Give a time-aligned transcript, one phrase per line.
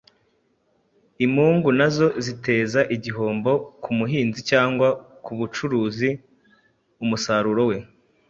[1.25, 3.51] Imungu nazo ziteza igihombo
[3.83, 4.87] ku muhinzi cyangwa
[5.25, 6.09] ku ucuruza
[7.03, 7.77] umusaruro we.